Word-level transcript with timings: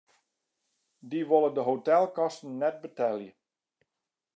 Dy 1.09 1.19
wolle 1.29 1.51
de 1.57 1.63
hotelkosten 1.69 2.49
net 2.61 2.77
betelje. 2.85 3.31